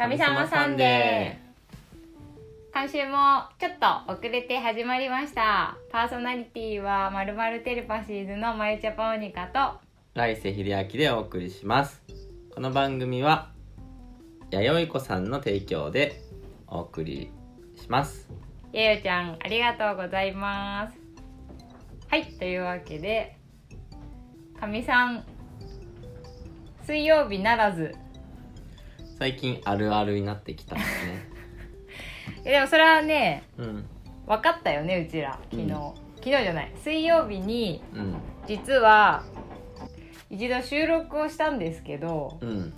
[0.00, 2.72] 神様サンデー。
[2.72, 3.72] 今週もちょっ
[4.06, 5.76] と遅れて始まりました。
[5.92, 9.78] パーソナリティはまるまるテレパシーズのまゆちゃぱおにかと。
[10.14, 12.00] 来世秀明でお送りします。
[12.54, 13.50] この番組は
[14.50, 16.22] 弥生子さんの提供で
[16.66, 17.30] お送り
[17.76, 18.26] します。
[18.72, 20.98] やよちゃんありがとうございます。
[22.08, 23.36] はいというわけで
[24.58, 25.24] かみさん
[26.86, 27.94] 水曜日ならず
[29.20, 31.28] 最近あるあるになってきたんですね。
[32.46, 33.84] えでもそれはねうん。
[34.26, 35.38] 分かったよねうちら。
[35.50, 35.68] 昨日、うん。
[35.68, 36.72] 昨日じゃない。
[36.76, 38.16] 水曜日にうん。
[38.46, 39.22] 実は
[40.30, 42.72] 一度収録をしたんですけどうん。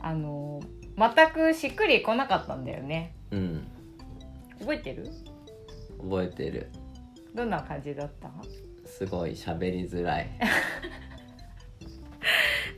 [0.00, 0.60] あの
[0.96, 3.14] 全くしっくりこなかったんだよね。
[3.30, 3.68] うん。
[4.58, 5.08] 覚えてる？
[6.00, 6.70] 覚えてる。
[7.36, 8.28] どんな感じだった？
[8.84, 10.28] すごい喋りづらい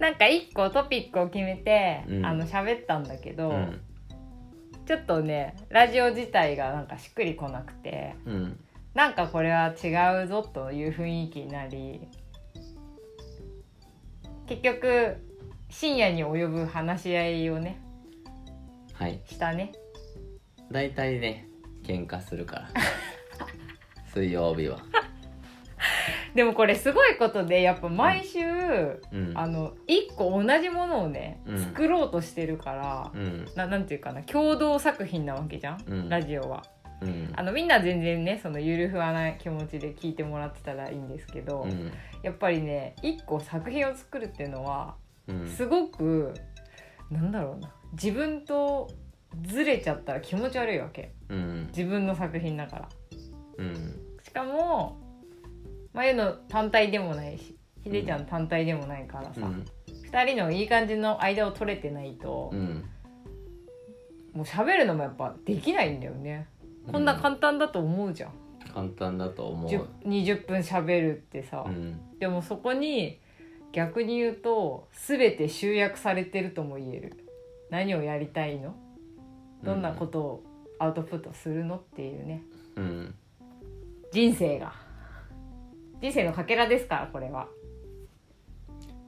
[0.00, 2.26] なんか一個トピックを決めて、うん。
[2.26, 3.80] あの喋ったんだけど、うん。
[4.86, 8.60] ちょっとねラジオ自体がなんかしっくりこなくてうん。
[8.92, 12.08] なんかこれは違うぞという雰囲気になり
[14.48, 15.16] 結局
[15.68, 17.80] 深夜に及ぶ話し合いをね
[18.94, 19.20] はい。
[19.26, 19.70] したね。
[20.72, 21.48] 大体ね
[21.84, 22.70] 喧嘩するから。
[24.12, 24.80] 水曜日は
[26.34, 29.32] でもこれすごいことでやっぱ毎週、うん。
[29.34, 31.58] あの一個同じものをね、うん。
[31.58, 33.46] 作ろうとしてるから、うん。
[33.56, 36.08] ななんていうかな共同作品なわけじゃん、うん。
[36.08, 36.62] ラジオは。
[37.00, 37.32] うん。
[37.34, 41.92] あのみんな全然ねそのゆるふわな気持ちで聞いてもらってたらいいんですけど、うん。
[42.22, 44.96] やっぱりね一個作品を作るっていうのは
[45.28, 45.46] うん。
[45.48, 46.34] すごく、
[47.10, 48.90] なんだろうな自分と
[49.46, 51.12] ずれちゃったら気持ち悪いわけ。
[51.28, 51.66] うん。
[51.68, 52.88] 自分の作品だから。
[53.58, 54.00] うん。
[54.22, 54.99] しかも
[55.92, 59.64] まゆの単体でもないしひでちゃん単体でもないからさ、うん。
[60.04, 62.84] 二人のいい感じの間を取れてないと、うん。
[64.32, 66.46] もう喋るのもやっぱできないんだよね、
[66.92, 68.32] こんな簡単だと思うじゃん、
[68.72, 71.98] 簡単だと思10う20分喋るってさ、うん。
[72.18, 73.18] でもそこに
[73.72, 77.26] 逆に言うと全て集約されてるとも言える。
[77.70, 78.74] 何をやりたいの？
[79.62, 80.44] どんなことを
[80.78, 81.76] アウトプットするの？
[81.76, 82.42] っていうね。
[82.76, 83.14] うん。
[84.12, 84.74] 人生が
[86.00, 87.48] 人生のかけらですからこれは。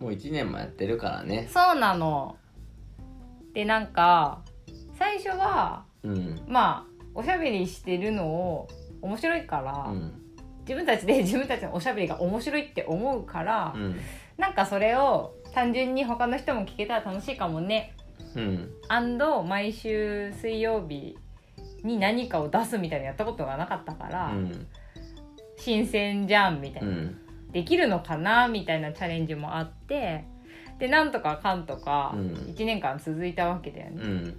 [0.01, 1.49] もう1年もやってるからね。
[1.51, 2.37] そうなの。
[3.55, 4.43] でなんか
[4.99, 6.41] 最初はうん。
[6.47, 8.69] まあおしゃべりしてるのを
[9.01, 10.13] 面白いから、うん。
[10.61, 13.97] 自分たちで 自分たちのおしゃべりが面白いって思うから、うん。
[14.37, 17.95] なんかそれを単純に他の人も聞けたら楽しいかもね。
[18.35, 18.71] うん。
[18.89, 21.17] アンド毎週水曜日
[21.85, 24.67] に何かを出すみたいなのやったことがなかったから、うん
[25.65, 27.19] 新鮮じゃんみたいうな、ん。
[27.53, 28.49] できるのかな？
[28.49, 30.25] みたいなチャレンジもあって。
[30.79, 32.33] でなんとかかんとかうん。
[32.55, 34.03] 1年間続いたわけだよね。
[34.03, 34.37] うん。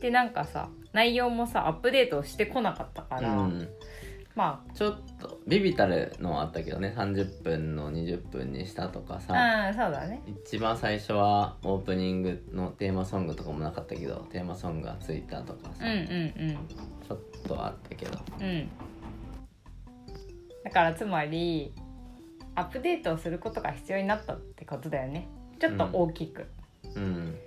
[0.00, 3.68] でなんかさ内容もさアップデートしてこなかったから、うん。
[4.34, 6.94] まちょっとビビたるのはあったけどね。
[6.96, 9.34] 30分の20分にしたとかさ。
[9.34, 10.22] あうんそうだね。
[10.46, 16.58] 一番最初はオープニングのテーマソングとかもなかったけどテーマソングがついたとかさ、うんうん
[17.06, 18.18] ちょっとあったけど。
[18.40, 18.70] うんうん
[20.64, 21.74] だからつまり
[22.54, 25.28] アップデートをすることが必要になったってことだよね。
[25.58, 26.46] ちょっと大きく、
[26.94, 27.38] うん。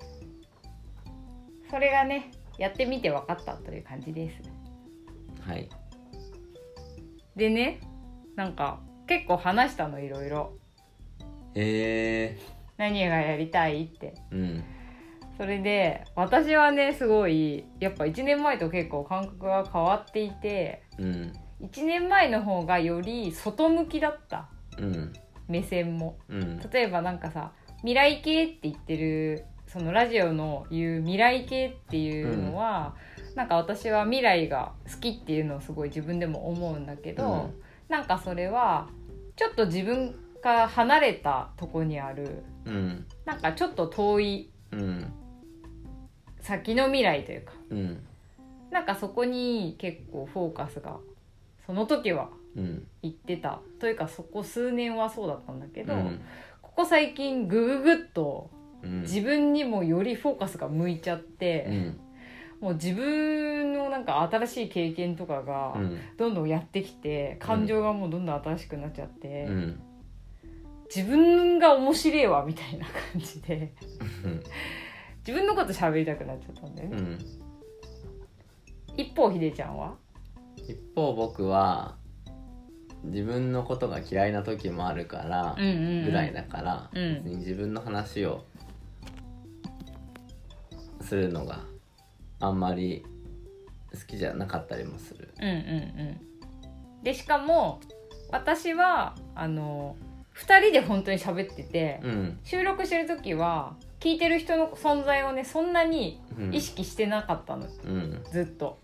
[1.69, 4.41] それがねやってみて分かったという感じです。
[5.41, 5.69] はい。
[7.35, 7.81] でね
[8.35, 10.53] なんか結構話したのいろいろ。
[11.53, 12.39] へえ
[12.77, 14.15] 何がやりたいって。
[14.31, 14.63] うん。
[15.37, 20.83] それで私はねすごいやっぱ1年前と結構感覚が変わっていて。
[20.97, 24.47] うん1年前の方がより外向きだった。
[24.77, 25.13] うん
[25.47, 26.18] 目線も。
[26.30, 26.59] うん。
[26.71, 32.95] 例えばなんかさ未来系って言ってるそのラジオの言う未来系っていうのは、
[33.35, 37.62] なんか私は未来が好きっていうのをすごい自分でも思うんだけど、うん。
[37.89, 38.88] なんかそれは
[39.35, 43.06] ちょっと自分から離れたとこにあるうん。
[43.25, 45.12] なんかちょっと遠いうん。
[46.41, 48.03] 先の未来というかうん。
[48.71, 51.00] なんかそこに結構フォーカスが
[51.65, 52.88] その時はうん。
[53.01, 53.62] 行ってた。
[53.79, 56.21] というかそこ数年はそうだったんだけど、うん。
[56.62, 58.50] ここ最近グググッと
[58.83, 59.01] うん。
[59.01, 62.00] 自分にもよりフォーカスが向いちゃって、うん。
[62.62, 66.00] もう自分のなんか新しい経験とかがうん。
[66.17, 69.81] どんどんやってきて感情がもうどんどん新しくなっちゃって、うん。
[70.94, 73.73] 自分が面白いわみたいな感じで
[74.23, 74.44] うん
[75.27, 77.19] 自分のこと喋りたくなっちゃったんだよね、うん。
[78.95, 79.95] 一方ひでちゃんは？
[80.67, 81.95] 一方僕は
[83.03, 86.06] 自分のことが嫌いな時もあるからうんうんうん。
[86.06, 87.13] ぐらいだから、うん。
[87.23, 88.44] 別に自分の話を
[91.01, 91.59] するのが
[92.39, 93.06] あんまり
[93.94, 95.33] 好きじゃなかったりもする。
[95.39, 95.59] うんうんう
[97.00, 97.03] ん。
[97.03, 97.79] でしかも
[98.31, 99.95] 私はあの
[100.35, 102.39] 2人で本当に喋ってて、うん。
[102.44, 106.56] 収録してる時は聞いてる人の存在をねそんなにうん。
[106.56, 108.23] 意識してなかったの、うん。
[108.31, 108.79] ずっと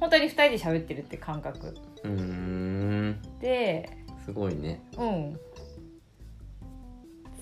[0.00, 1.76] 本当に2人で喋ってるって感覚。
[2.02, 3.20] うーん。
[3.38, 3.88] で
[4.24, 4.82] すごいね。
[4.96, 5.40] うん。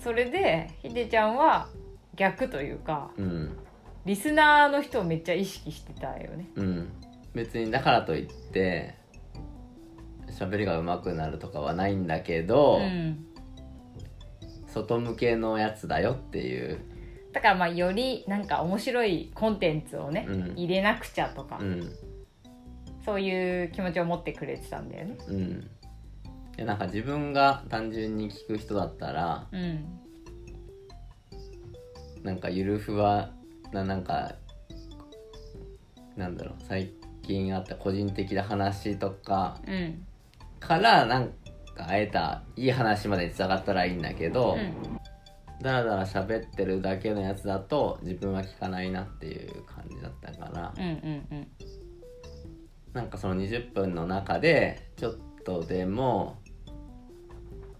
[0.03, 1.69] それでひでちゃんは
[2.15, 3.57] 逆というかうん。
[4.05, 6.49] リスナーの人をめっちゃ意識してたよね。
[6.55, 6.89] うん。
[7.33, 8.95] 別にだからといって
[10.31, 13.25] 喋りが上手くなるとかはないんだけど、うん。
[14.67, 16.81] 外向けのやつだよっていう。
[17.31, 20.53] だからまあよりなんか面白いコンテンツをね、うん。
[20.57, 21.91] 入れなくちゃとか、うん
[23.05, 25.17] そういう気持ちを持ってくれてたんだよね。
[25.27, 25.69] うん。
[26.55, 29.85] でなんか自分が単純に聞く人だったらうん。
[32.23, 33.31] なんかゆるふわ
[33.71, 34.35] ななんか
[36.17, 36.91] なんだろう最
[37.21, 40.05] 近あった個人的な話とかうん。
[40.59, 41.29] からなん
[41.75, 44.99] か会えたいい話までにつながったらいいんだけど、うん。
[45.61, 51.47] だらだら喋ってるだけのやつだと自分は聞かないなっていう感じだったからうんうんうん
[52.93, 55.15] なんかその20分の中でちょっ
[55.45, 56.39] とでも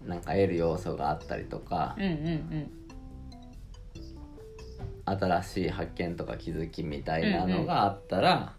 [0.06, 2.70] なんか得る要素があったりとかうんうん
[5.04, 8.54] 新しい発見とか気づきみたいなのがあったら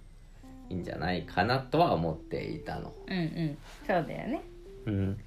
[0.70, 2.94] いいんじゃないかなとは思っていたの。
[3.08, 3.22] うんうん。
[3.22, 3.58] うん
[3.88, 4.42] そうだよね。
[4.86, 5.18] うん。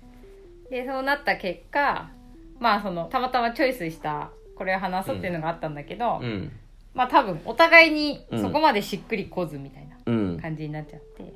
[0.69, 2.11] でそうなった結果
[2.59, 6.53] まあそのたまたまチョイスしたこれを話そうっていうのがあったんだけど、うん
[6.95, 8.41] まあ多分お互いにうん。
[8.41, 10.39] そこまでしっくりこずみたいなうん。
[10.41, 11.33] 感じになっちゃって、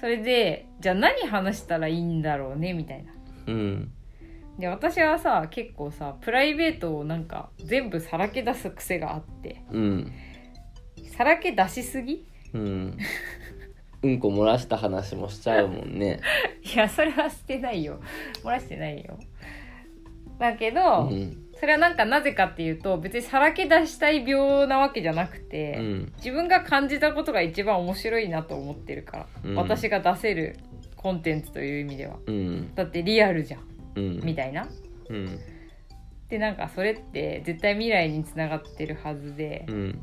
[0.00, 3.12] それでじゃあ何話したらいいんだろうねみたいな。
[3.46, 3.92] うん。
[4.58, 9.62] で私はさ結構さプライベートをなんか全部さらけ出す癖があって。
[9.70, 10.12] うん。
[11.16, 12.26] さらけ出しすぎ？
[12.52, 12.98] うん。
[14.02, 16.20] うんこ漏らした話もしちゃうもんね。
[16.62, 18.00] いやそれはしてないよ。
[18.42, 19.18] 漏らしてないよ。
[20.38, 26.12] だけうど、んそれはなんかなぜかっていうと別にさらけ出したい病なわけじゃなくうて、ん。
[26.16, 29.54] 自分が感じたことが一番面白いなと思ってるから、うん。
[29.54, 30.56] 私が出せる
[30.96, 32.16] コンテンツという意味では。
[32.26, 32.74] うん。
[32.74, 33.62] だってリアルじゃん
[33.96, 34.20] うん。
[34.24, 34.66] みたいな。
[35.08, 35.38] うん。
[36.28, 39.98] でなんかそれって絶対未来につながってるはずで、うん。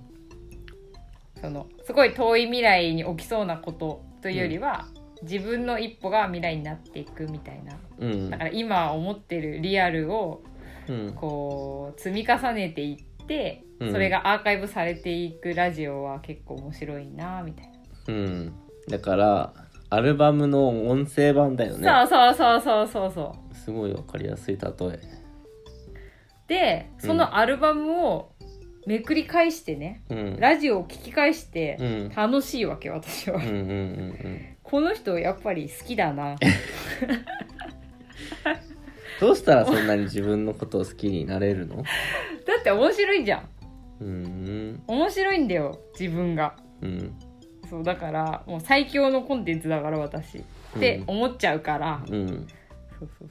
[1.42, 4.88] そのすごい遠い未来に起きそうなことというよりは、
[5.24, 7.78] 自分の一歩が未来になっていくみたいな。
[8.00, 8.30] うん。
[8.30, 10.51] だから今思ってるリアルをうん
[11.16, 13.92] こう積み重ねていって、うん。
[13.92, 17.74] それがアーカイブされていくラジオは結構面白いなみたいな、
[18.08, 18.54] うん。
[18.88, 19.54] だから
[19.90, 21.88] アルバムの音声版だよね。
[21.88, 23.56] そうそうそうそうそうそう。
[23.56, 25.00] すごいわかりやすい例え。
[26.48, 28.34] でそのアルバムを
[28.86, 30.38] めくり返してね、うん。
[30.40, 32.10] ラジオを聞き返してうん。
[32.10, 34.58] 楽しいわけ私は、うんうんうん。
[34.64, 36.36] この人やっぱり好きだな
[39.22, 41.78] どうしたらそんなに自分のことを好きになれるの？
[41.78, 41.84] だ
[42.60, 43.50] って面白いじゃん。
[44.02, 44.84] うん。
[44.88, 46.56] 面白いんだよ自分が。
[46.82, 47.14] うん。
[47.70, 50.40] そうだからもう最強のコンテンツだから私。
[50.40, 50.42] っ
[50.80, 52.28] て思っちゃうから、うん。
[52.28, 52.38] そう
[53.00, 53.30] そうそう。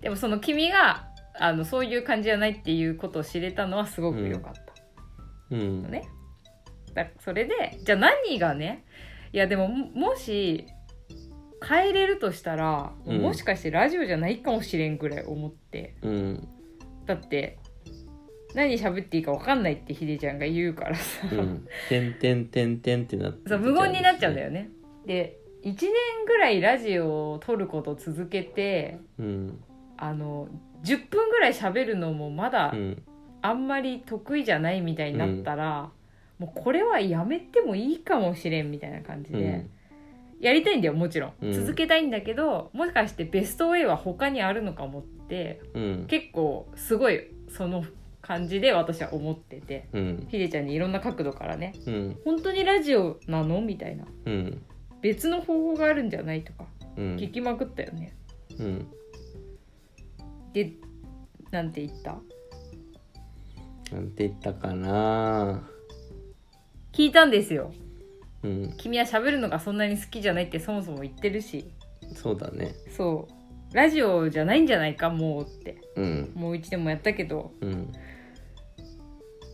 [0.00, 1.06] でもその君が
[1.38, 4.60] あのそういう感じじゃないっていうことを知れたのはすごく良かった。
[5.50, 5.82] うん。
[5.82, 6.08] のね、
[6.94, 8.84] だそれでじゃあ何がね
[9.34, 10.66] いやでもももし
[11.62, 13.22] 変えれるとしたら、うん。
[13.22, 15.94] もしかしてラジオじゃないかもしれんぐらい思って。
[16.02, 16.48] うん。
[17.06, 17.58] だって
[18.54, 21.66] 何喋っていいか分かんないってひでちゃんが言うからさ、うん。
[21.88, 24.70] てんてんてんてんってなってそう無言になっちゃうんだよよね。
[25.06, 25.80] で1年
[26.26, 29.60] ぐらいラジオを撮ることを続けてうん。
[29.96, 30.48] あの
[30.84, 33.02] 10分ぐらい喋るのもまだうん。
[33.44, 35.90] あんまり得意じゃないみたいになったら、
[36.38, 39.70] もうこれはやめてもいいかもしれんみたいな感じで、うん
[40.42, 41.52] やりたいんだよもちろん、うん。
[41.52, 46.06] 続けたいんだけどもしかしてベストウェイは他にあるのかもってうん。
[46.08, 47.84] 結構すごいその
[48.20, 50.26] 感じで私は思っててうん。
[50.28, 52.18] ひでちゃんにいろんな角度からねうん。
[52.24, 54.62] 本当にラジオなのみたいなうん。
[55.00, 57.16] 別の方法があるんじゃないとかうん。
[57.16, 58.14] 聞きまくったよね、
[58.58, 58.86] うん。
[60.52, 60.72] で
[61.50, 62.18] なんて言った？
[63.92, 65.62] なんて言ったかな。
[66.92, 67.72] 聞いたんですよ
[68.42, 68.74] うん。
[68.76, 71.70] 君は喋るのがそんなに好きじゃないってそもそも言ってるし。
[72.14, 72.74] そうだね。
[72.96, 73.74] そう。
[73.74, 75.76] ラジオじゃないんじゃないかもうって。
[75.96, 76.32] うん。
[76.34, 77.52] もう一でもやったけど。
[77.60, 77.92] うん。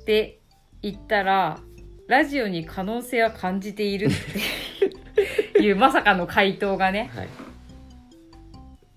[0.03, 0.41] って
[0.83, 1.61] 言ったら
[2.07, 7.29] ラジオに可能性は感じているっていう まさかの回答がねはい。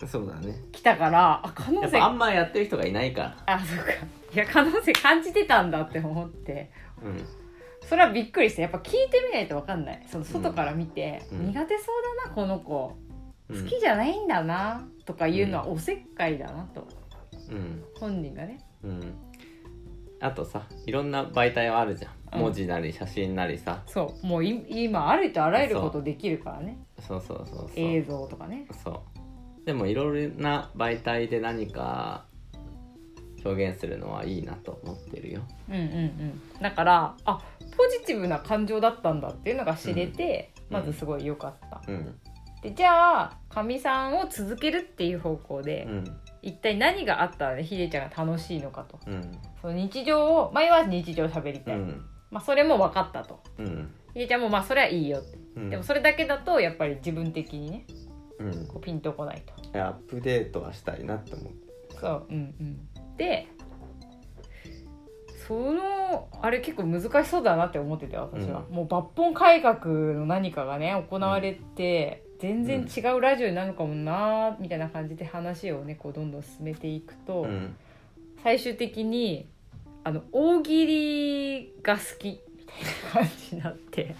[0.06, 0.56] そうだね。
[0.72, 1.98] 来たからあ可能性。
[1.98, 3.54] あんまやってる人がいないから。
[3.54, 3.92] あそうか。
[4.34, 6.70] いや可能性感じてたんだって思って。
[7.04, 7.41] うん
[7.88, 10.06] それはびっくりしてやっぱ聞いてみないと分かんない。
[10.10, 11.46] その外から見て、うん。
[11.48, 11.86] 苦手そう
[12.24, 12.96] だなこの子。
[13.48, 13.62] うん。
[13.64, 16.86] 好きじゃないんだなとかいうのはおせっかいだなと。
[17.50, 17.84] うん。
[17.98, 18.58] 本人がね。
[18.84, 19.14] うん。
[20.20, 22.38] あとさいろんな媒体はあるじゃうん。
[22.38, 24.26] ん文字なり写真なりさ、そう。
[24.26, 26.78] もうい今ありとあらゆることできるからね。
[27.00, 27.70] そうそうそうそう。
[27.76, 28.66] 映像とかね。
[28.82, 29.02] そ
[29.62, 29.66] う。
[29.66, 32.24] でもいろいろな媒体で何か
[33.44, 35.42] 表現するのはいいなと思ってるよ。
[35.68, 36.40] うんうんうん。
[36.60, 37.40] だからあ
[37.76, 40.76] ポジティブな感情だったんだっていうのが知れて、うん。
[40.76, 42.18] まずすごい良かった、うん。
[42.62, 46.04] でじゃあかみさんを続けるっていう方向で、うん。
[46.42, 47.62] 一体何があったらね？
[47.62, 48.98] ひでちゃんが楽しいのかと。
[49.06, 49.38] うん。
[49.60, 52.04] その日常を前は日常喋りたい、うん。
[52.30, 53.40] まあ、それも分かったと。
[53.58, 53.94] うん。
[54.12, 55.22] ひでちゃんもまあそれはいいよ
[55.54, 57.86] でもそれだけだとやっぱり自分的にね
[58.38, 58.66] うん。
[58.66, 59.78] こうピンとこないと。
[59.78, 61.52] アップデートはしたいなって思う。
[62.00, 63.16] そううんうん。
[63.16, 63.48] で
[65.52, 77.76] そのあれ結構難しそうだなって思ってて私は、うもう抜本改革の何かがね行われて、全然違うラジオになるのかもなみたいな感じで話をねこうどんどん進めていくと、うん。
[78.42, 79.46] 最終的に
[80.02, 82.64] あの大喜利が好きみ
[83.12, 84.16] たいな感じになって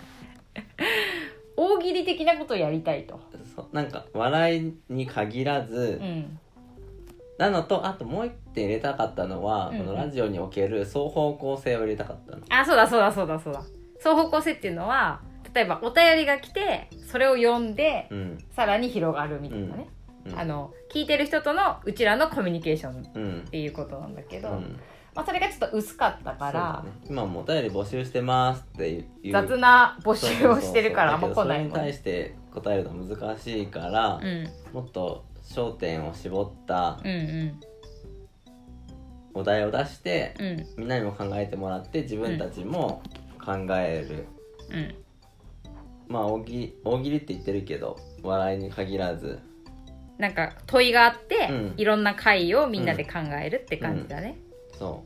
[1.56, 3.18] 大喜利的なことをやりたいと。
[3.56, 6.38] そうなんか笑いに限らず、うん
[7.42, 9.86] なのとあともう一点入れたかったのは、うんうん。
[9.86, 12.42] このラジオにおける双方向性を入れたかったの。
[12.48, 13.62] あそうだそうだそうだそうだ。
[13.98, 15.20] 双方向性っていうのは
[15.54, 18.38] 例えばお便りが来てそれを読んでうん。
[18.54, 19.88] さらに広がるみたいなね、
[20.26, 20.38] うん。
[20.38, 23.44] あの聞いてる人とのうちらのコミュニケーションっうん。
[23.50, 24.80] ていうことなんだけど、うん。
[25.14, 34.48] まあ、それがちょっと薄かったから、ね、今もお便り募集してますっていう雑な募集をしてるからあんま来ないそれに対して答えるのは難しいから、うん。
[34.72, 37.12] もっと焦点を絞ったうんう
[37.44, 37.60] ん。
[39.34, 40.66] お題を出して、うん。
[40.78, 43.02] みんなにも考えてもらって自分たちも
[43.44, 44.26] 考える、
[44.70, 44.94] うん。
[46.08, 49.38] まあ大喜利大喜利って言ってるけど笑いに限らず。
[50.18, 51.74] なんか問いがあって、うん。
[51.76, 54.38] いろんな回をみんなで考えるって感じだね、
[54.78, 55.04] そ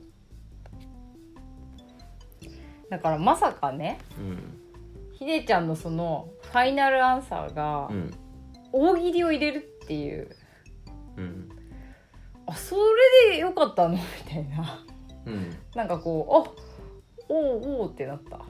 [2.91, 4.39] だからまさかねううん。
[5.13, 8.15] ひでちゃんのそのファイナルアンサーがうん。
[8.73, 10.29] 大喜利を入れるっていう。
[11.17, 11.49] うん。
[12.47, 12.77] あそ
[13.29, 13.95] れでよかったの？
[13.95, 14.85] みたいな。
[15.25, 15.57] うん。
[15.77, 18.41] なんかこうあおうおうってなった。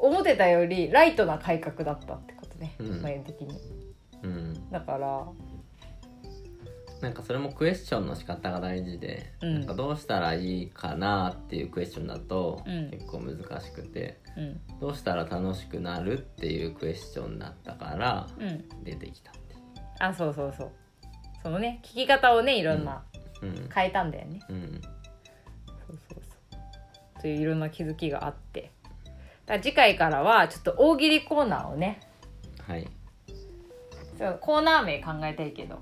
[0.00, 3.02] 思ってたよりライトな改革だったってことね、うん。
[3.02, 3.60] 前的に。
[4.24, 4.70] うん。
[4.70, 5.26] だから。
[7.00, 9.54] なんかそれもクエスチョンの仕方が大事で、うん。
[9.54, 12.90] なんかどうしたらいいかなっていうクエスチョンだとうん。
[12.90, 14.60] 結構難しくて、うん。
[14.80, 18.84] どうしたら楽しくなるっていうクエスチョンだったからうん。
[18.84, 19.32] 出てきた
[20.02, 20.70] あそうそうそう。
[21.42, 23.04] そのね聞き方をねいろんな
[23.40, 23.68] うん。
[23.72, 24.80] 変えたんだよね、うん。
[25.86, 26.58] そうそうそ
[27.18, 27.20] う。
[27.20, 28.72] といういろんな気づきがあって。
[29.46, 32.00] だ次回からはちょっと大喜利コーナーをね。
[32.66, 32.88] はい。
[34.18, 35.78] そうコーナー名考えたいけど。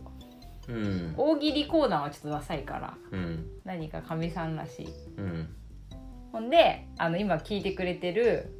[0.69, 1.15] うん。
[1.17, 2.95] 大喜利コーナーはちょっとダサいから。
[3.11, 3.47] うん。
[3.65, 4.89] 何かかみさんらしい。
[5.17, 5.55] うん。
[6.33, 8.60] ほんであの今聞いてくれてる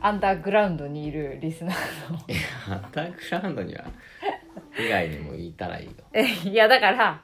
[0.00, 2.18] アンダーグラウンドにいるリスナーの。
[2.28, 2.38] いや
[2.68, 3.84] アンダーグラウンドには
[4.78, 5.92] 以外にも言ったらいいよ。
[6.12, 7.22] えいやだから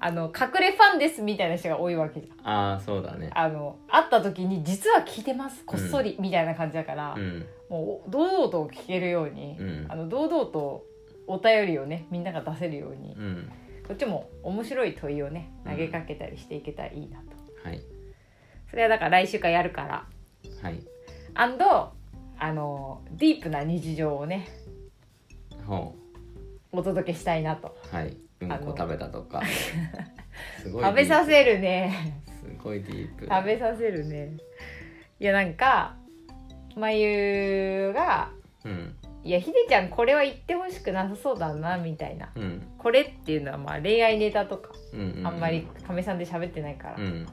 [0.00, 2.48] あの隠れファンですみたいな人が多いわけじゃん。
[2.48, 3.30] ああそうだね。
[3.34, 5.64] あの会った時に実は聞いてます。
[5.64, 7.46] こっそりみたいな感じだから、うん。
[7.70, 9.86] もう堂々と聞けるように、うん。
[9.88, 10.84] あの堂々と
[11.26, 13.52] お便りをねみんなが出せるように、うん。
[13.86, 15.72] こっちも面白い問いをねうん。
[15.72, 17.80] 投げかけたりしていけたらいいなと、はい。
[18.70, 20.06] それはだから来週からやるから。
[20.62, 20.80] はい。
[21.34, 21.92] アンド
[22.38, 24.48] あのディープな日常をね
[25.66, 25.94] ほ
[26.72, 27.76] お届けしたいなと。
[27.92, 28.16] うはい。
[28.40, 29.42] うんあのこ食べたとか。
[30.60, 32.22] すごい 食べさせるね。
[32.40, 33.26] すごいディープ。
[33.26, 34.32] 食べさせるね。
[35.20, 35.96] いやなんか
[36.76, 38.30] まゆが
[38.64, 42.32] うん「いやひでちゃんこれは言ってほしくなさそうだな」みたいな。
[42.34, 42.66] うん。
[42.78, 47.26] これっていうのはまあ恋愛ネタとかうんうあんまりかみさんで喋ってないから、うん。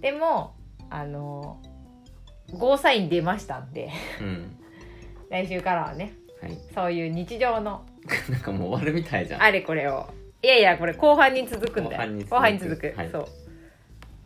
[0.00, 0.54] でも
[0.90, 1.58] あの
[2.52, 3.90] ゴーサイン出ましたんで。
[4.20, 4.56] うん。
[5.30, 6.14] 来週からはね。
[6.40, 6.58] はい。
[6.74, 7.84] そういう日常の。
[8.30, 9.42] なんかもう終わるみたいじゃん。
[9.42, 10.08] あれこれを。
[10.42, 11.96] いやいやこれ後半に続くんだよ。
[11.96, 12.30] 後半に続く。
[12.30, 12.94] 後半に続く。
[12.96, 13.10] はい。
[13.10, 13.26] そう。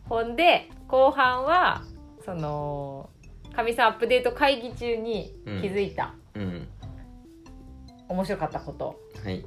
[0.07, 1.83] ほんで後半は
[2.23, 3.09] その
[3.55, 6.67] かみさんアップデート会議中に気づいた、うん。
[8.07, 8.85] 面白かったこと。
[8.85, 9.45] をはい。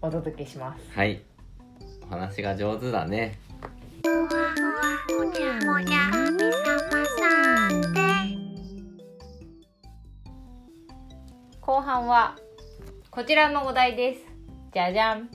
[0.00, 0.82] お届けします。
[0.92, 1.22] はい。
[2.06, 3.38] お話が上手だね。
[4.04, 6.21] もじゃもじゃ
[11.64, 12.34] 後半は
[13.12, 14.22] こちらのお題です。
[14.74, 15.28] じゃじゃん。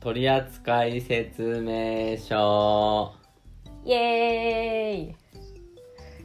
[0.00, 3.12] 取扱説明書。
[3.84, 5.10] イエーイ。
[5.10, 5.14] い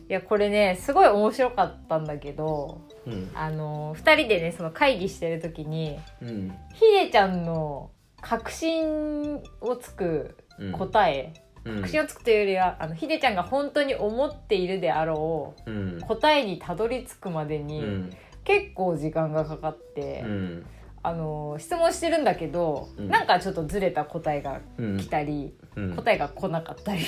[0.08, 3.29] やこれねすごい面白かったんだけどうん。
[3.34, 6.55] あの2人でねその会議してる時にうん。
[6.74, 7.91] ひでちゃんの
[8.22, 10.72] 確信をつくうん。
[10.72, 11.34] 答え、
[11.65, 11.75] うん。
[11.82, 18.10] 確信をつくというよりはあのひでちゃんが本当に思っているであろう答えにたどり着くまでに、うん
[18.43, 20.65] 結構時間がかかって、うん
[21.05, 23.09] あの質問してるんだけど、うん。
[23.09, 24.97] なんかちょっとずれた答えがうん。
[24.97, 25.95] 来たり、うん。
[25.97, 27.01] 答えが来なかったり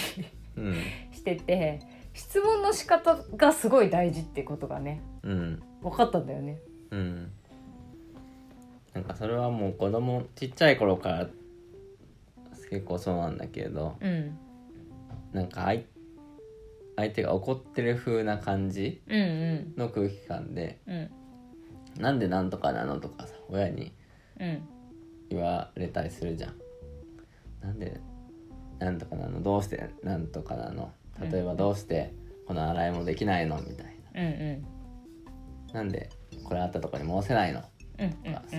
[0.58, 0.74] うん。
[1.16, 1.80] してて
[2.14, 5.64] 質問の仕方がすごい大事ってことがねうん。
[5.82, 6.60] 分かったんだよね。
[6.92, 7.32] うん。
[8.94, 11.30] なんかそれはもう子供ちっちゃい頃から
[12.70, 14.38] 結構そうなんだけどうん、
[15.32, 15.84] なんか相
[16.98, 19.74] 相手が怒ってる風な感じうんうん。
[19.78, 21.10] の空気感でうん
[21.98, 23.94] 「なんでなんとかなの?」とかさ親に
[24.40, 24.68] うん。
[25.30, 26.54] 言われたりするじゃん。
[27.62, 28.00] なんで
[28.78, 29.42] なんとかなの？
[29.42, 30.92] どうしてなんとかなの？
[31.20, 32.14] 例えばどうして
[32.46, 33.60] この洗い物できないの？
[33.60, 34.62] みたいうんうん。
[35.74, 35.82] な。
[35.82, 36.10] なんで
[36.44, 37.64] これあったとこに戻せないの？
[37.98, 38.58] うんとかさ、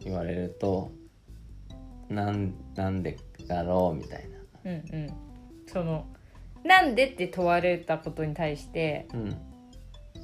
[0.00, 0.90] 言われると
[2.10, 3.16] なんなんで
[3.48, 3.96] だろう？
[3.96, 4.28] みたい
[4.64, 5.12] うんうん。
[5.66, 6.06] その
[6.64, 9.20] なんでって問われたことに対してな。
[9.20, 9.36] うん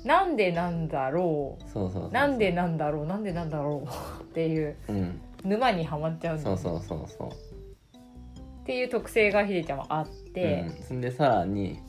[0.05, 2.13] なんでなんだろそうそうそうう。
[2.13, 3.07] なんでなんだろう。
[3.07, 4.23] なんでなんだろう。
[4.23, 4.77] っていう。
[4.89, 5.21] うん。
[5.45, 7.29] 沼にはまっちゃうんそうそうそうそう。
[7.29, 11.81] っていう特性がひでちゃんはあって、うん、そんでさらに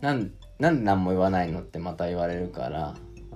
[0.00, 2.94] なんなんで何も言わないのってまた言われるから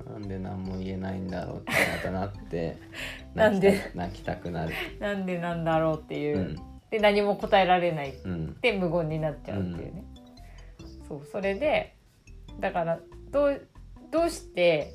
[0.08, 2.76] なんで何も言えないんだろうってまたなって
[3.34, 3.90] なんで？
[3.94, 4.72] 泣きたくなる。
[5.00, 6.38] なんでなんだろうっていう。
[6.38, 6.56] う、ん。
[6.90, 8.14] で何も答えられない。
[8.24, 8.60] うん。
[8.60, 10.04] で無言になっちゃうっていうね、
[11.08, 11.96] そうそれで
[12.60, 13.00] だから
[13.32, 13.60] どう
[14.10, 14.92] どうして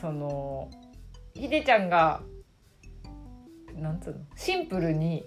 [0.00, 0.70] その
[1.34, 2.22] ひでちゃんが
[3.74, 5.24] なんつうのシンプルに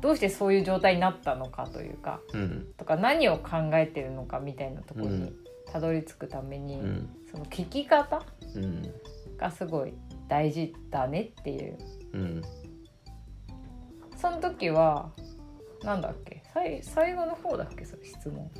[0.00, 2.66] どうしてそういう状態になったのかというかうん。
[2.76, 5.34] とか何を考えてるのかみたいなところにうん。
[5.70, 7.08] たどり着くために、うん。
[7.30, 8.22] その聞き方
[8.56, 8.82] うん。
[9.36, 9.94] がすごい
[10.28, 11.78] 大事だねっていう。
[12.14, 12.42] うん。
[14.16, 15.10] その時は
[15.82, 18.50] なんだっけ最最後の方だっけそれ質問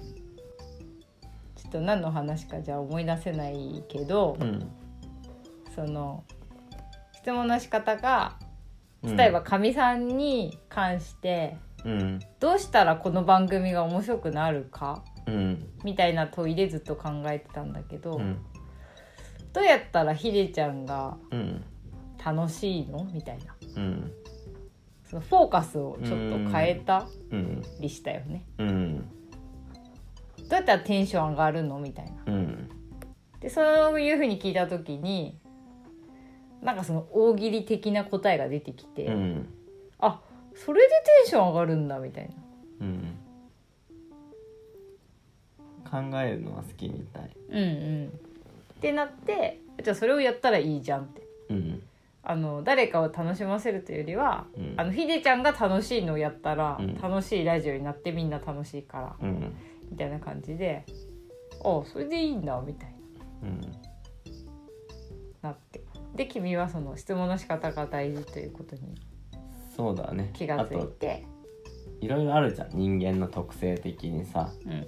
[1.70, 4.70] と何の話かじゃあ思い出せないけど、うん。
[5.74, 6.24] その
[7.12, 8.36] 質問の仕方が
[9.02, 9.16] うん。
[9.16, 12.20] 例えばかみさんに関して、うん。
[12.38, 15.66] どうしたらこの番組が面白くなるかうん。
[15.84, 18.38] みたいな問いでずっと考えてたんだけど、うん。
[19.52, 21.64] どうやったらひでちゃんがうん。
[22.22, 23.04] 楽しいの？
[23.04, 23.56] みたいな。
[23.76, 24.12] うん。
[25.08, 27.62] そのフォーカスをちょっと変えたうん。
[27.80, 28.44] りしたよね。
[30.50, 31.78] うんどうやったらテンション上がるの？
[31.78, 32.12] みたいな。
[32.26, 32.68] うん。
[33.38, 35.38] でそういうふうに聞いた時に
[36.60, 39.48] なんかその大喜利的な答えが出てきて、うん。
[40.00, 40.20] あ
[40.54, 40.94] それでテ
[41.26, 42.34] ンション上がるんだみたいな。
[42.80, 43.16] うん。
[45.88, 47.30] 考えるのは好きみたい。
[47.48, 47.62] うんう
[48.06, 48.08] ん。
[48.08, 48.10] っ
[48.80, 51.22] てなってじゃあそれをやったらいいじゃんって。
[51.50, 51.82] うん。
[52.22, 54.74] あの誰かを楽しませるというよりは、うん。
[54.76, 57.00] あのひでちゃんが楽しいのをやったら、うん。
[57.00, 59.16] 楽しいラジオになってみんな楽しいから。
[59.22, 59.54] うん
[59.90, 60.84] みたいな感じで
[61.64, 62.94] あそれでいいんだみたい
[63.42, 63.68] うんな。
[65.42, 65.82] なって。
[66.14, 68.94] で君はその質問の仕方が大事ということに
[69.76, 70.30] そうだね。
[70.34, 71.26] 気がついて。
[72.00, 72.70] いろいろあるじゃん。
[72.74, 74.50] 人間の特性的にさ。
[74.66, 74.86] うん。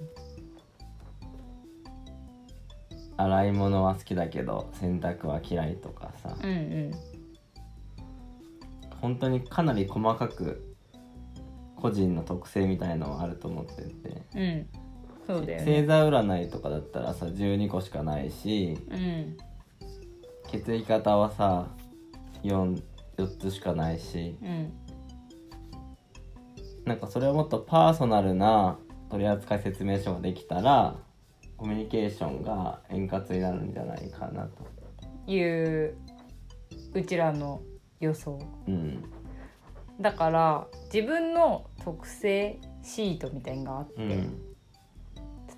[3.15, 6.35] 洗い物は好きだけど洗濯は嫌いとかさ。
[6.41, 6.91] うんうん。
[9.01, 10.75] 本当にかなり細かく
[11.75, 14.21] 個人の特性みたいのはあると思ってて。
[14.35, 14.82] うん
[15.25, 15.65] そうだよね。
[15.65, 19.37] 星座占いとかだったらさ12個しかないしうん。
[20.51, 21.67] 血液型はさ
[22.43, 22.81] 4,
[23.17, 24.73] 4つしかないしうん。
[26.85, 28.77] なんかそれをもっとパーソナルな
[29.09, 30.95] 取扱説明書ができたら
[31.57, 34.63] コミュニケーションが円滑になるんじゃないかなと。
[35.25, 35.95] いう
[36.93, 37.61] うちらの
[38.01, 38.37] 予想。
[38.67, 39.03] うん。
[40.01, 44.52] だから自分の特性シートみたいのがあって、うん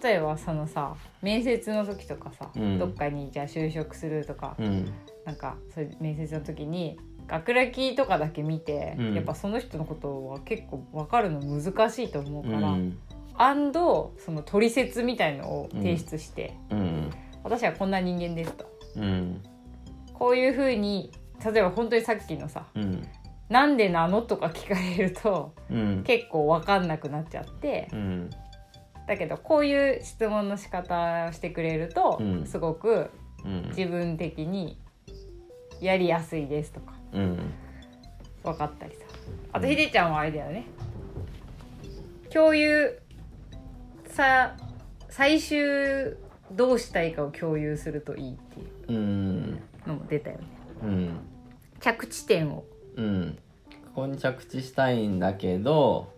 [0.02, 2.80] 例えばそのさ面接の時とかさ、うん。
[2.80, 4.86] どっかにじゃあ就職するとか、うん。
[5.26, 9.14] なんかそういう面接の時に学歴とかだけ見て、うん。
[9.14, 12.98] やっぱその人のことは結構分かるの難しいと思ううから、ん。
[13.38, 17.10] アンドその取説みたいのを提出して、うん。
[17.44, 18.66] 私はこんな人間ですと。
[18.96, 19.42] うん。
[20.14, 21.12] こういうふうに
[21.44, 23.06] 例えば本当にさっきのさうん
[23.50, 26.04] 「なんでなの?」とか聞かれるとうん。
[26.04, 28.30] 結構分かんなくなっちゃってうん
[29.08, 32.46] だけどこういう質問の仕方をしてくれると、うん。
[32.46, 33.12] すごく
[33.44, 33.70] うん。
[33.76, 34.80] 自分的に
[35.80, 36.94] やりやすいですとか。
[37.14, 37.54] うん。
[38.44, 39.02] 分かったりさ。
[39.54, 40.66] あとひでちゃんはあれだよね。
[42.32, 43.00] 共有
[44.08, 44.56] さ
[45.10, 46.18] 最終
[46.52, 49.52] どうしたいかを共有するといいっていううん。
[49.86, 50.44] のも出たよね。
[50.84, 51.20] うん。
[51.80, 52.66] 着地点を。
[52.96, 53.38] うん。
[53.94, 56.12] ここに着地したいんだけど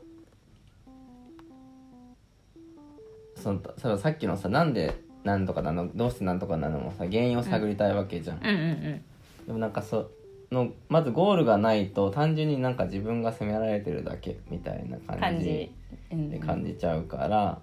[3.37, 8.47] そのさっきのさなんでなんとかなのどうしてなんとかなのもさ原因を探りたいわけじゃん、うん。
[8.47, 9.01] うん
[9.47, 10.11] でもなんかそ
[10.51, 15.71] のまずゴールがないと単純になんか自分が責められてるだけみたいなうん感じ
[16.11, 17.61] で感じちゃうから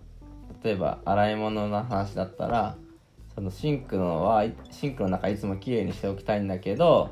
[0.62, 2.76] 例えば洗い物の話だったら
[3.34, 7.10] そのシンクのはシンクの中いつもきれいにしておきたいんだけど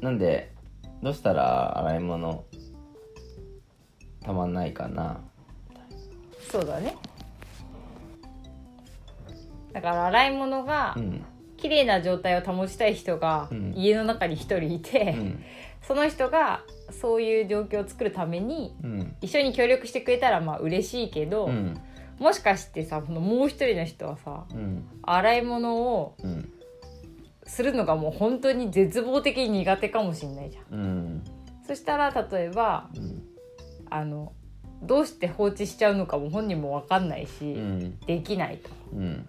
[0.00, 0.52] なんで
[1.02, 2.44] どうしたら洗い物
[4.24, 5.20] たまんないかな
[6.50, 6.96] そうだね。
[9.72, 11.24] だから洗い物がうん。
[11.56, 13.72] 綺麗な状態を保ちたい人がうん。
[13.76, 15.44] 家の中に一人いて、うん。
[15.82, 19.16] その人がそういう状況を作るためにうん。
[19.20, 21.76] 一緒に協力してくれたらまあ嬉しいけど、うん。
[22.18, 24.84] もしかしてさこのもう一人の人はさうん。
[25.02, 26.52] 洗い物をうん。
[27.44, 30.78] するのがもう本当に絶望的に苦手かもしれないじゃん。
[30.78, 31.24] うん。
[31.66, 33.22] そしたら例えばうん。
[33.88, 34.32] あの
[34.82, 37.98] どうして放置しちゃうのかも本人も分かんないし、うん。
[38.00, 38.70] できないと。
[38.94, 39.28] うん。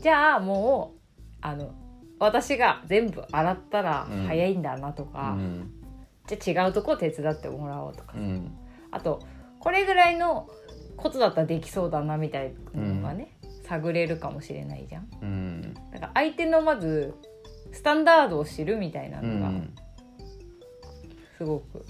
[0.00, 1.00] じゃあもう
[1.40, 1.74] あの
[2.18, 4.26] 私が全部洗ったらうん。
[4.26, 5.70] 早いんだなとうか、ん。
[6.26, 8.56] じゃあ違うとこ手伝ってもらおうとか、うん。
[8.90, 9.20] あと
[9.58, 10.48] これぐらいの
[10.96, 15.08] ことだったらできそうだなみたいなのがね、探れるかもしれないじゃん。
[15.20, 15.74] うん。
[15.92, 17.14] だから相手のまず
[17.72, 19.74] スタンダードを知るみたいなうのがん。
[21.38, 21.84] すごく、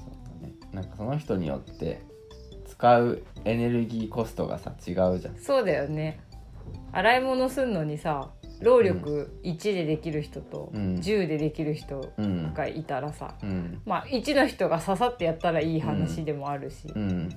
[0.72, 2.00] なんかその人によって
[2.82, 5.36] 使うエネルギーコストがさ違うじゃん。
[5.36, 6.18] そうだよね。
[6.90, 10.94] 洗い物するのにさ労力1でできる人とうん。
[10.96, 13.80] 10でできる人うんがいたらさ、うん。
[13.86, 17.28] まあ1の人が刺さってやったらいい話でもあるし、うん。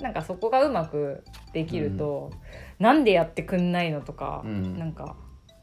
[0.00, 2.30] なんかそこがうまくできると、
[2.78, 4.78] なんでやってくんないのとか、うん。
[4.78, 5.16] なんか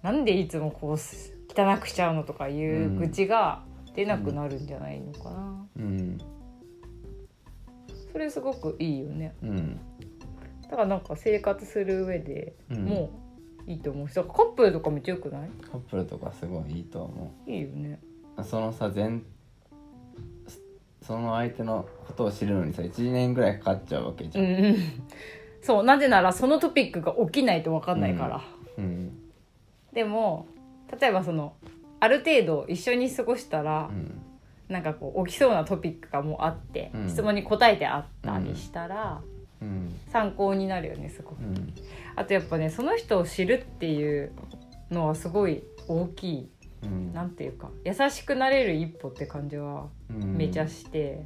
[0.04, 3.64] なんでいつもこうす汚くしちゃうのとかいう愚痴が
[3.96, 6.18] 出なくなるんじゃないのかな、うん
[8.12, 9.34] それすごくいいよね。
[9.42, 9.80] うん。
[10.64, 12.86] だからなんか生活する上でうん。
[12.86, 13.12] も
[13.68, 15.50] ういいと思うしだからカップルとかめっちゃよくない？
[15.62, 18.00] カップルとかすごいいいと思いいよね。
[18.38, 19.24] うそのさ全
[21.02, 24.46] その相手のことを知るのにさ1年ぐらいかかっちゃうわけじゃん。
[24.46, 24.52] うん。
[24.66, 24.76] う ん
[25.62, 28.42] そうなぜならそのトピックが起きないと分かんないから、
[28.78, 29.12] うん。
[29.94, 30.48] でも
[31.00, 31.54] 例えばその
[32.00, 34.21] ある程度一緒に過ごしたらう、ん
[34.72, 37.10] なんかこう起きそうなトピックがもうあって、うん。
[37.10, 39.22] 質問に答えてあったりしたら、
[39.62, 39.94] うん。
[40.10, 41.42] 参考になるよねすごく。
[41.42, 41.74] うん。
[42.16, 44.32] あとやっぱねその人を知るっていう
[44.90, 46.50] のはすごい大きい
[46.84, 47.14] うん。
[47.14, 50.38] なんていうか優しくなれる一歩って感じはうん。
[50.38, 51.26] めちゃして、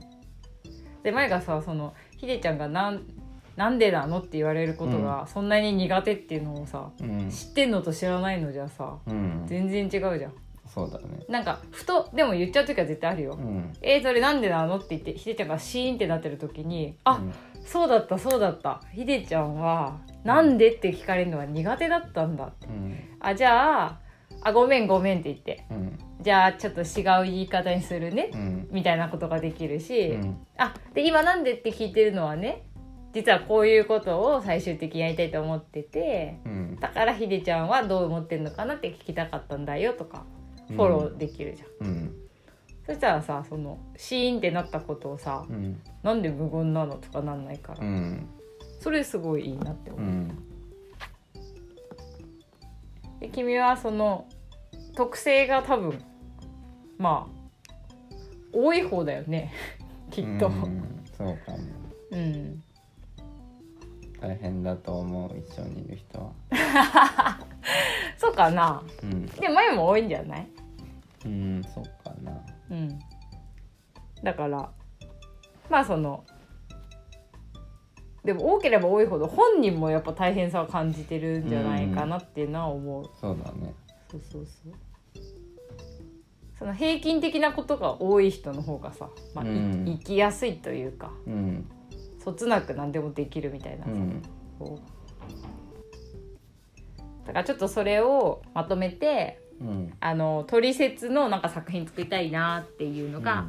[1.03, 3.03] で前がさそのひでちゃんがなん
[3.55, 7.29] なんでなのって言われることがそんなに苦手っていうのをさ、うん。
[7.29, 9.43] 知ってんのと知らないのじゃさうん。
[9.45, 10.33] 全然違うじゃん
[10.67, 11.05] そうだね。
[11.29, 13.73] なんかふとでも言っちゃう時は絶対あるよ、うん。
[13.81, 17.21] えー、それなんでなのって言ってひでちゃんがシーンってなってる時にあ、
[17.65, 18.81] そうだったそうだった。
[18.93, 22.67] ひでちゃんはなんでって聞かれるのは苦手だったんだって。
[22.67, 22.97] うん。
[23.19, 23.99] あじゃあ
[24.41, 25.65] あごめんごめんって言って。
[25.71, 25.97] うん。
[26.21, 28.67] じゃあちょっと違う言い方にするねうん。
[28.71, 30.37] みたいなことができるし、うん。
[30.57, 32.63] あで今なんでって聞いてるのはね
[33.13, 36.75] 実はこういうことを最終的にやりたいと思っててうん。
[36.79, 40.25] だからひでちゃんはどう思ってんのかなって聞きたかったんだよとか
[40.67, 42.15] フォローできるじゃん、うん。
[42.85, 45.81] そしたらさそのシーンってなったことをさうん。
[46.03, 48.27] なんで無言なのとかなんないから、うん。
[48.79, 50.27] それすごいいいなって思う、うん。
[53.19, 54.27] で君はその
[54.95, 55.99] 特性が多分
[56.97, 57.35] まあ
[58.53, 59.51] 多い方だよね。
[60.11, 60.47] きっと。
[60.47, 61.03] うん。
[61.17, 61.57] そうかも。
[62.11, 62.63] うん。
[64.21, 66.31] 大変だと思う一緒にいる人は
[68.17, 68.81] そうかな。
[69.03, 69.25] うん。
[69.25, 70.47] でも前も多いんじゃない？
[71.25, 72.31] うんそうかな。
[72.71, 72.99] うん。
[74.23, 74.69] だから
[75.69, 76.23] まあその
[78.23, 83.73] でも多ければ多いほど本人もやっぱ大変さを感じてるんじゃないかなっていうのは思う、そうだね。
[84.09, 84.73] そうそうそう。
[86.57, 89.85] その平均的なことが多い人の方がさ、まあいうん。
[89.99, 91.11] 生きやすいというか。
[91.27, 91.69] うん。
[92.23, 94.21] そつなく何でもできるみたいなさ、うん。
[94.57, 95.64] こう
[97.25, 99.93] だからちょっとそれをまとめてうん。
[99.99, 103.45] あのトリセツのなんか作品作りたいなっていうのが、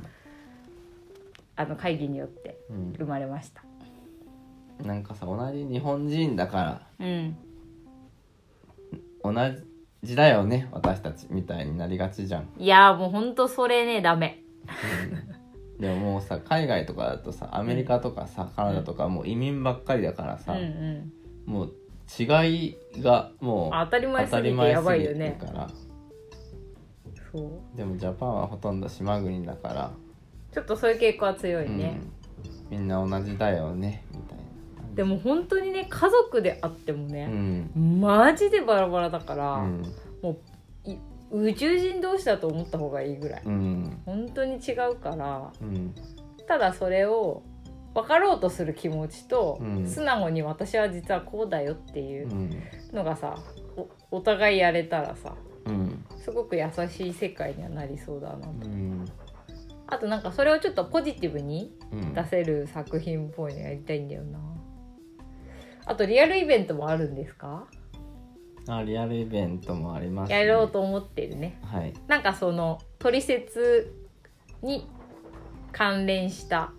[1.57, 2.93] あの会議によってうん。
[2.97, 3.63] 生まれました。
[4.85, 6.57] なんかさ同じ日本人だか
[6.99, 7.37] らうん、
[9.23, 9.33] 同
[10.03, 14.43] じだよね私たちみたいになりがちじゃん、いやもうほんとそれねダメ。
[15.75, 21.13] うん、でももうさ海外とかだとさアメリカとかさ、カナダとかもう移民ばっかりだからうんさ、うん。
[21.47, 21.75] もう
[22.19, 22.25] 違
[22.69, 25.69] いがもう当たり前すぎてやばいよねるから。
[27.33, 27.77] そう。
[27.77, 29.91] でもジャパンはほとんど島国だから、
[30.53, 32.01] ちょっとそういう傾向は強いね、
[32.71, 34.05] うん、みんな同じだよね。
[34.13, 34.45] みたいな
[34.95, 38.01] でも本当にね家族であってもうね、ん。
[38.01, 39.83] マジでバラバラだから、うん。
[40.23, 40.39] も
[40.85, 40.99] うい
[41.31, 43.43] 宇宙人同士だと思った方がいいぐらい。
[43.45, 44.01] うん。
[44.07, 45.95] 本当に違うからうん。
[46.47, 47.43] ただそれを
[47.97, 49.87] 分かろうとする気持ちと、うん。
[49.87, 52.51] 素直に私は実はこうだよっていううん。
[52.93, 53.39] のがさ
[54.11, 56.05] おお互いやれたらさうん。
[56.19, 58.69] すごく優しい世界にはなりそうだなと。
[58.69, 59.07] うん。
[59.87, 62.13] あとなんかそれをちょっとポジティブにうん。
[62.13, 64.39] 出せる作品っぽいのやりたいんだよな。
[65.87, 67.67] あとリアルイベントもあるんですか？
[68.69, 71.59] あリアルイベントもあります、ね、やろうと思ってるね。
[71.63, 71.95] はい。
[72.09, 73.95] なんかその取説
[74.61, 74.87] に
[75.73, 76.73] 関連した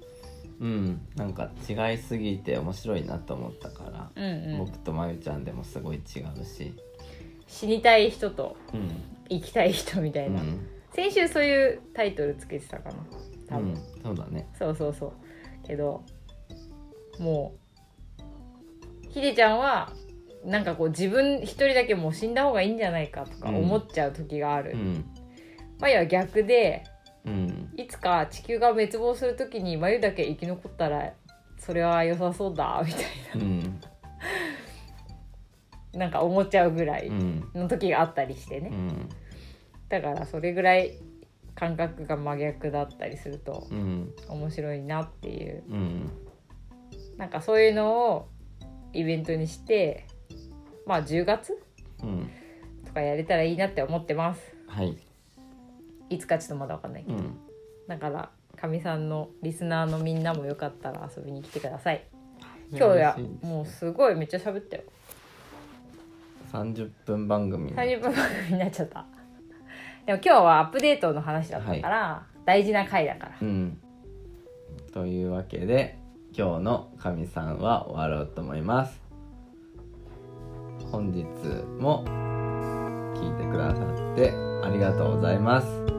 [0.59, 1.01] うん。
[1.15, 4.57] なんか違いすぎて面白いなと思ったから、うんうん。
[4.59, 5.99] 僕とまゆちゃんでもすごい違
[6.39, 6.73] うし。
[7.47, 8.89] 死にたい人とうん。
[9.29, 12.95] 生きたい人みたいな、うん、先週そういうタイトルつけてたかな
[13.49, 14.47] 多分、うん、そうだね。
[14.57, 15.13] そうそうそう。
[15.67, 16.03] けど
[17.19, 17.55] も
[19.05, 19.91] うひでちゃんは
[20.45, 25.05] なんかこう自分一人だけもう死んだ方がいいんじゃないかとか思っちゃう時がある、うん。
[25.79, 26.85] まゆは逆で
[27.27, 27.73] うん。
[27.75, 31.13] いつか地球が滅亡する時にまゆだけ生き残ったら
[31.57, 33.03] それは良さそうだみたい
[33.35, 33.79] うん。
[35.93, 39.09] ななんか思っちゃうぐらいうんの時があったりしてね、うん。
[39.89, 40.97] だからそれぐらい
[41.55, 45.63] 感覚が真逆だったりするとうん面白いなっていう。
[45.69, 46.11] うん。
[47.17, 48.29] なんかそういうのを
[48.93, 50.05] イベントにして
[50.85, 51.61] まあ10月
[52.03, 52.29] うん。
[52.85, 54.55] とかやれたらいいなって思ってます。
[54.67, 54.97] はい
[56.09, 57.37] いつかちょっとまだ分かんないけど、うん。
[57.87, 62.03] だからかみさんのリスナーのみんなもよかったら遊びに来てください。
[62.71, 64.83] 今日やもうすごいめっちゃ喋ったよ。
[66.51, 69.05] 30分番組30分番組になっちゃった。
[70.05, 73.37] でも今日はアップデートの話だったから、大事な回だから。
[73.41, 73.77] うん。
[74.93, 75.99] というわけで
[76.35, 79.07] 今日のかみさんは終わろうと思います。
[80.91, 81.25] 本日
[81.79, 82.05] も
[83.15, 84.31] 聞いてくださって
[84.63, 85.96] ありがとうございます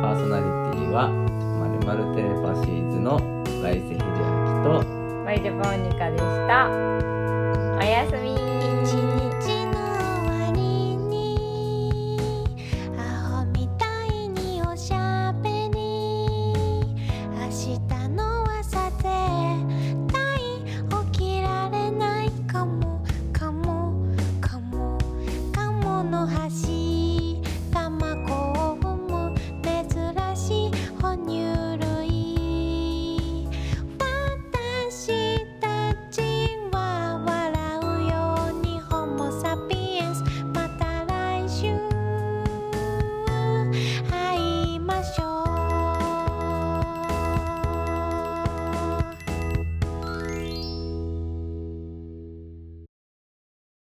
[0.00, 0.44] パーソナリ
[0.78, 3.18] ティはまるまるテレパシーズの
[3.62, 4.86] 来世秀明と。
[5.24, 6.68] マイジャパンニカでした。
[6.70, 9.57] おやすみ一日